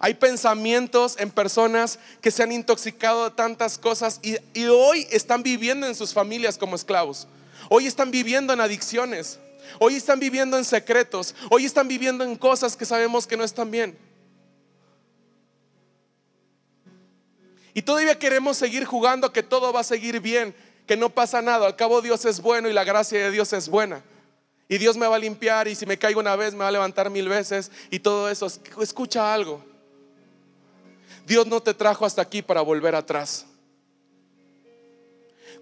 [0.00, 5.86] Hay pensamientos en personas que se han intoxicado de tantas cosas y, hoy están viviendo
[5.86, 7.28] en sus familias como esclavos.
[7.68, 9.38] Hoy están viviendo en adicciones.
[9.78, 11.34] Hoy están viviendo en secretos.
[11.50, 13.98] Hoy están viviendo en cosas que sabemos que no están bien.
[17.74, 20.54] Y todavía queremos seguir jugando que todo va a seguir bien,
[20.86, 21.66] que no pasa nada.
[21.66, 24.02] Al cabo Dios es bueno y la gracia de Dios es buena.
[24.68, 26.72] Y Dios me va a limpiar y si me caigo una vez me va a
[26.72, 28.46] levantar mil veces y todo eso.
[28.80, 29.62] Escucha algo.
[31.26, 33.46] Dios no te trajo hasta aquí para volver atrás.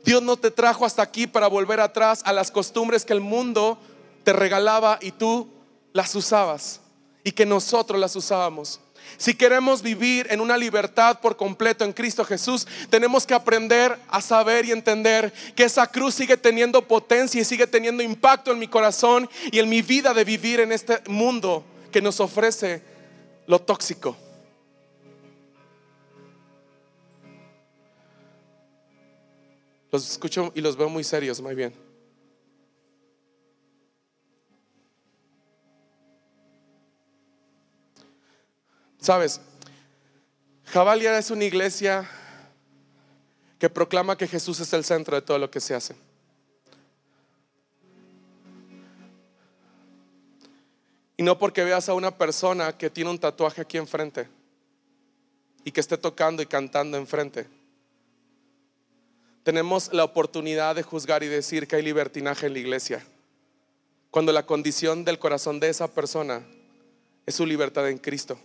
[0.04, 3.78] Dios no te trajo hasta aquí para volver atrás a las costumbres que el mundo
[4.24, 5.48] te regalaba y tú
[5.92, 6.80] las usabas
[7.24, 8.80] y que nosotros las usábamos.
[9.16, 14.20] Si queremos vivir en una libertad por completo en Cristo Jesús, tenemos que aprender a
[14.20, 18.68] saber y entender que esa cruz sigue teniendo potencia y sigue teniendo impacto en mi
[18.68, 22.82] corazón y en mi vida de vivir en este mundo que nos ofrece
[23.46, 24.16] lo tóxico.
[29.90, 31.81] Los escucho y los veo muy serios, muy bien.
[39.02, 39.40] Sabes,
[40.66, 42.08] Jabalia es una iglesia
[43.58, 45.96] que proclama que Jesús es el centro de todo lo que se hace.
[51.16, 54.28] Y no porque veas a una persona que tiene un tatuaje aquí enfrente
[55.64, 57.48] y que esté tocando y cantando enfrente.
[59.42, 63.04] Tenemos la oportunidad de juzgar y decir que hay libertinaje en la iglesia.
[64.12, 66.46] Cuando la condición del corazón de esa persona
[67.26, 68.38] es su libertad en Cristo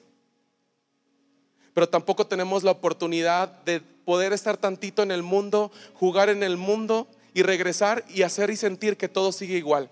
[1.77, 6.57] pero tampoco tenemos la oportunidad de poder estar tantito en el mundo, jugar en el
[6.57, 9.87] mundo y regresar y hacer y sentir que todo sigue igual.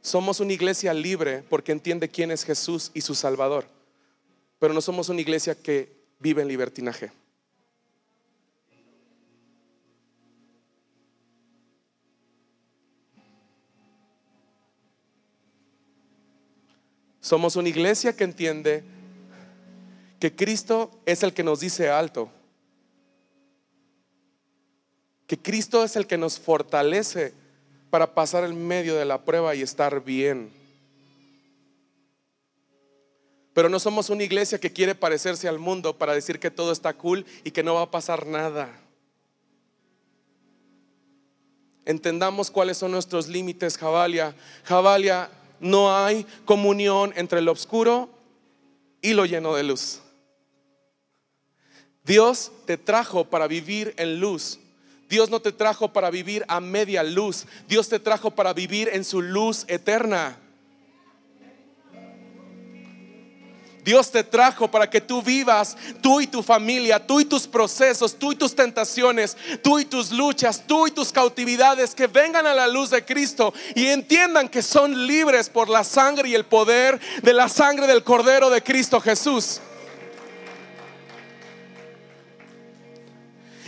[0.00, 3.64] Somos una iglesia libre porque entiende quién es Jesús y su Salvador,
[4.58, 7.12] pero no somos una iglesia que vive en libertinaje.
[17.22, 18.82] Somos una iglesia que entiende
[20.18, 22.28] que Cristo es el que nos dice alto.
[25.28, 27.32] Que Cristo es el que nos fortalece
[27.90, 30.52] para pasar el medio de la prueba y estar bien.
[33.54, 36.92] Pero no somos una iglesia que quiere parecerse al mundo para decir que todo está
[36.92, 38.68] cool y que no va a pasar nada.
[41.84, 44.34] Entendamos cuáles son nuestros límites, Jabalia.
[44.64, 45.30] Jabalia
[45.62, 48.10] no hay comunión entre lo oscuro
[49.00, 50.00] y lo lleno de luz.
[52.04, 54.58] Dios te trajo para vivir en luz.
[55.08, 57.46] Dios no te trajo para vivir a media luz.
[57.68, 60.36] Dios te trajo para vivir en su luz eterna.
[63.84, 68.16] Dios te trajo para que tú vivas, tú y tu familia, tú y tus procesos,
[68.16, 72.54] tú y tus tentaciones, tú y tus luchas, tú y tus cautividades, que vengan a
[72.54, 77.00] la luz de Cristo y entiendan que son libres por la sangre y el poder
[77.22, 79.60] de la sangre del Cordero de Cristo Jesús.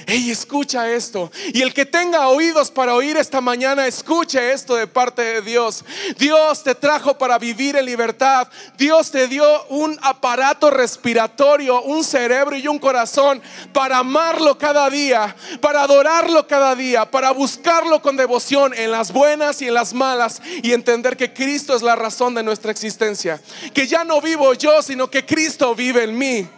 [0.06, 1.30] Hey, escucha esto.
[1.52, 5.84] Y el que tenga oídos para oír esta mañana, escuche esto de parte de Dios.
[6.18, 8.48] Dios te trajo para vivir en libertad.
[8.76, 13.40] Dios te dio un aparato respiratorio, un cerebro y un corazón
[13.72, 19.62] para amarlo cada día, para adorarlo cada día, para buscarlo con devoción en las buenas
[19.62, 23.40] y en las malas y entender que Cristo es la razón de nuestra existencia.
[23.72, 26.48] Que ya no vivo yo, sino que Cristo vive en mí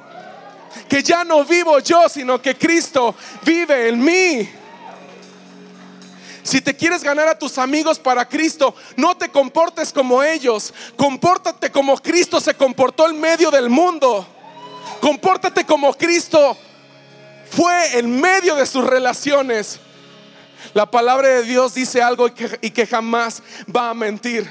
[0.88, 4.48] que ya no vivo yo, sino que Cristo vive en mí.
[6.42, 10.72] Si te quieres ganar a tus amigos para Cristo, no te comportes como ellos.
[10.96, 14.24] Compórtate como Cristo se comportó en medio del mundo.
[15.00, 16.56] Compórtate como Cristo
[17.50, 19.80] fue en medio de sus relaciones.
[20.72, 23.42] La palabra de Dios dice algo y que, y que jamás
[23.74, 24.48] va a mentir.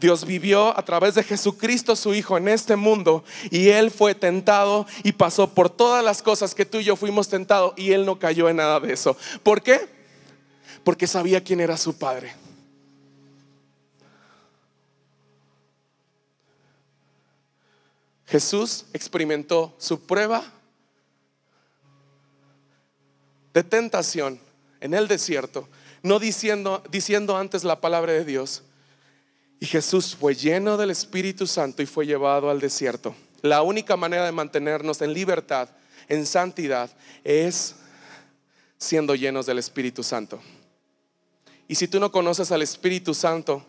[0.00, 4.86] Dios vivió a través de Jesucristo, su Hijo, en este mundo y Él fue tentado
[5.02, 8.18] y pasó por todas las cosas que tú y yo fuimos tentados y Él no
[8.18, 9.16] cayó en nada de eso.
[9.42, 9.88] ¿Por qué?
[10.84, 12.34] Porque sabía quién era su Padre.
[18.26, 20.44] Jesús experimentó su prueba
[23.54, 24.38] de tentación
[24.80, 25.66] en el desierto,
[26.02, 28.62] no diciendo, diciendo antes la palabra de Dios,
[29.60, 33.14] y Jesús fue lleno del Espíritu Santo y fue llevado al desierto.
[33.42, 35.68] La única manera de mantenernos en libertad,
[36.08, 36.90] en santidad,
[37.24, 37.76] es
[38.78, 40.40] siendo llenos del Espíritu Santo.
[41.66, 43.64] Y si tú no conoces al Espíritu Santo,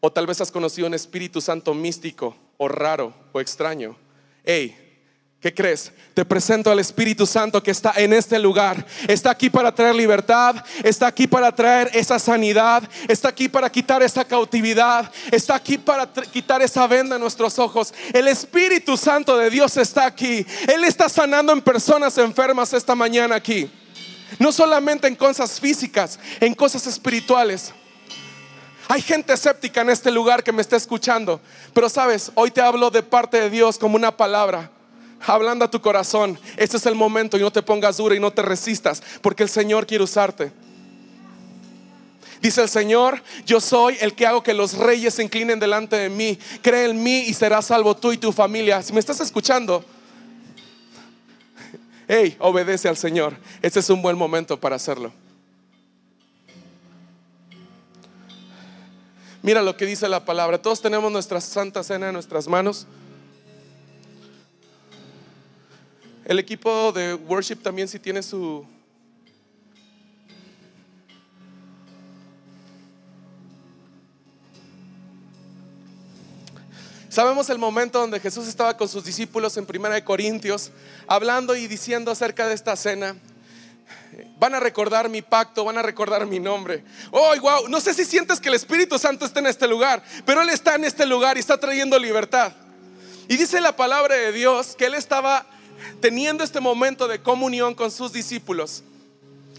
[0.00, 3.96] o tal vez has conocido un Espíritu Santo místico, o raro, o extraño,
[4.44, 4.87] hey,
[5.40, 5.92] ¿Qué crees?
[6.14, 8.84] Te presento al Espíritu Santo que está en este lugar.
[9.06, 14.02] Está aquí para traer libertad, está aquí para traer esa sanidad, está aquí para quitar
[14.02, 17.94] esa cautividad, está aquí para quitar esa venda en nuestros ojos.
[18.12, 20.44] El Espíritu Santo de Dios está aquí.
[20.66, 23.70] Él está sanando en personas enfermas esta mañana aquí.
[24.40, 27.72] No solamente en cosas físicas, en cosas espirituales.
[28.88, 31.40] Hay gente escéptica en este lugar que me está escuchando,
[31.74, 34.72] pero sabes, hoy te hablo de parte de Dios como una palabra
[35.26, 36.38] hablando a tu corazón.
[36.56, 39.48] Este es el momento y no te pongas dura y no te resistas, porque el
[39.48, 40.52] Señor quiere usarte.
[42.40, 46.08] Dice el Señor, yo soy el que hago que los reyes se inclinen delante de
[46.08, 46.38] mí.
[46.62, 48.80] Cree en mí y serás salvo tú y tu familia.
[48.82, 49.84] Si me estás escuchando,
[52.06, 53.36] hey, obedece al Señor.
[53.60, 55.12] Este es un buen momento para hacerlo.
[59.42, 60.60] Mira lo que dice la palabra.
[60.60, 62.86] Todos tenemos nuestra santa cena en nuestras manos.
[66.28, 68.62] El equipo de worship también si tiene su...
[77.08, 80.70] Sabemos el momento donde Jesús estaba con sus discípulos en Primera de Corintios,
[81.06, 83.16] hablando y diciendo acerca de esta cena.
[84.38, 86.84] Van a recordar mi pacto, van a recordar mi nombre.
[87.10, 90.42] Oh, wow, no sé si sientes que el Espíritu Santo está en este lugar, pero
[90.42, 92.52] Él está en este lugar y está trayendo libertad.
[93.28, 95.46] Y dice la palabra de Dios que Él estaba
[96.00, 98.82] teniendo este momento de comunión con sus discípulos.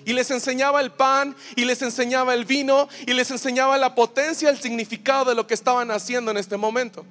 [0.06, 4.50] Y les enseñaba el pan, y les enseñaba el vino, y les enseñaba la potencia,
[4.50, 7.06] el significado de lo que estaban haciendo en este momento.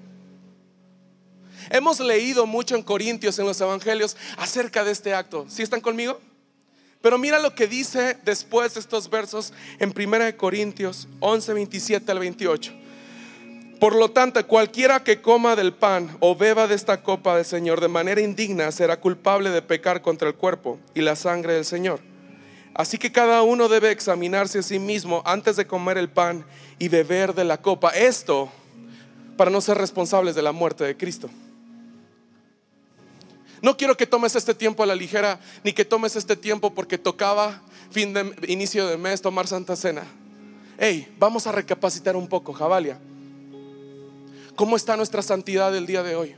[1.71, 5.47] Hemos leído mucho en Corintios, en los Evangelios, acerca de este acto.
[5.49, 6.19] ¿Sí están conmigo?
[7.01, 12.19] Pero mira lo que dice después de estos versos en 1 Corintios 11, 27 al
[12.19, 12.88] 28.
[13.81, 17.81] Por lo tanto, cualquiera que coma del pan o beba de esta copa del Señor
[17.81, 22.01] de manera indigna será culpable de pecar contra el cuerpo y la sangre del Señor.
[22.74, 26.45] Así que cada uno debe examinarse a sí mismo antes de comer el pan
[26.81, 27.91] y beber de la copa.
[27.91, 28.51] Esto
[29.37, 31.31] para no ser responsables de la muerte de Cristo.
[33.62, 36.99] No quiero que tomes este tiempo a la ligera, ni que tomes este tiempo porque
[36.99, 40.03] tocaba fin de inicio de mes tomar Santa Cena.
[40.79, 42.99] Hey, vamos a recapacitar un poco, Javalia.
[44.59, 46.35] ¿Cómo está nuestra santidad el día de hoy?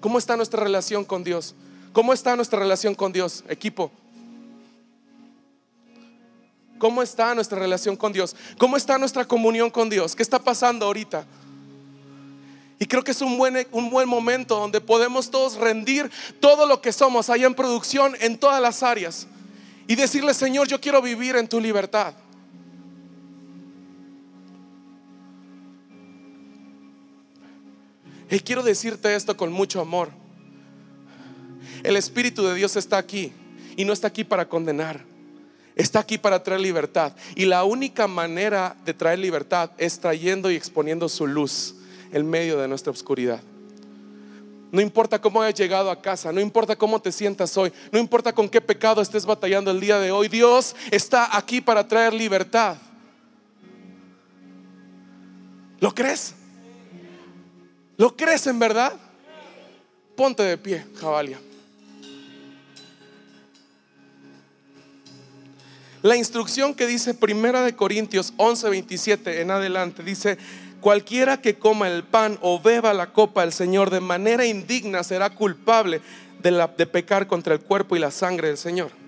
[0.00, 1.54] ¿Cómo está nuestra relación con Dios?
[1.92, 3.92] ¿Cómo está nuestra relación con Dios, equipo?
[6.80, 8.34] ¿Cómo está nuestra relación con Dios?
[8.58, 10.16] ¿Cómo está nuestra comunión con Dios?
[10.16, 11.24] ¿Qué está pasando ahorita?
[12.80, 16.82] Y creo que es un buen, un buen momento donde podemos todos rendir todo lo
[16.82, 19.28] que somos allá en producción en todas las áreas
[19.86, 22.12] y decirle, Señor, yo quiero vivir en tu libertad.
[28.30, 30.10] Y quiero decirte esto con mucho amor.
[31.82, 33.32] El Espíritu de Dios está aquí
[33.76, 35.04] y no está aquí para condenar.
[35.74, 37.12] Está aquí para traer libertad.
[37.34, 41.74] Y la única manera de traer libertad es trayendo y exponiendo su luz
[42.12, 43.42] en medio de nuestra oscuridad.
[44.72, 48.32] No importa cómo hayas llegado a casa, no importa cómo te sientas hoy, no importa
[48.32, 52.76] con qué pecado estés batallando el día de hoy, Dios está aquí para traer libertad.
[55.80, 56.34] ¿Lo crees?
[58.00, 58.94] ¿Lo crees en verdad?
[60.16, 61.38] Ponte de pie, Jabalia.
[66.00, 70.38] La instrucción que dice Primera de Corintios 11:27 en adelante dice,
[70.80, 75.28] cualquiera que coma el pan o beba la copa del Señor de manera indigna será
[75.28, 76.00] culpable
[76.42, 78.99] de, de pecar contra el cuerpo y la sangre del Señor.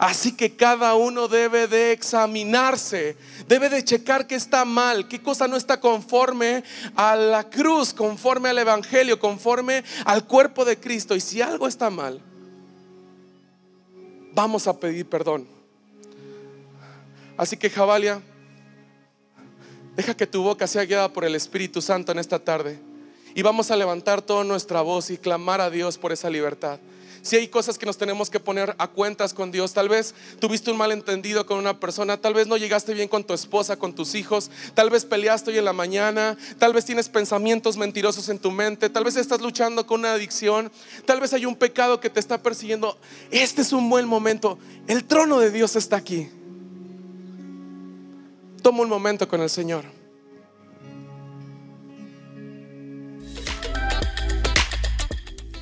[0.00, 5.46] Así que cada uno debe de examinarse, debe de checar qué está mal, qué cosa
[5.46, 6.64] no está conforme
[6.96, 11.14] a la cruz, conforme al Evangelio, conforme al cuerpo de Cristo.
[11.14, 12.18] Y si algo está mal,
[14.32, 15.46] vamos a pedir perdón.
[17.36, 18.22] Así que Jabalia,
[19.96, 22.80] deja que tu boca sea guiada por el Espíritu Santo en esta tarde.
[23.34, 26.80] Y vamos a levantar toda nuestra voz y clamar a Dios por esa libertad
[27.22, 30.70] si hay cosas que nos tenemos que poner a cuentas con Dios, tal vez tuviste
[30.70, 34.14] un malentendido con una persona, tal vez no llegaste bien con tu esposa, con tus
[34.14, 38.50] hijos, tal vez peleaste hoy en la mañana, tal vez tienes pensamientos mentirosos en tu
[38.50, 40.70] mente, tal vez estás luchando con una adicción,
[41.04, 42.98] tal vez hay un pecado que te está persiguiendo.
[43.30, 44.58] Este es un buen momento.
[44.86, 46.28] El trono de Dios está aquí.
[48.62, 49.99] Toma un momento con el Señor.